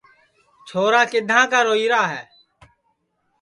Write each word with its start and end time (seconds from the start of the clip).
چھورا 0.67 1.01
کِدھاں 1.11 1.43
کا 1.51 1.59
روئیرا 1.67 2.03
ہے 2.11 2.23